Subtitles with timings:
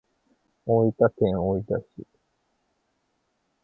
[0.65, 2.07] 大分県大分市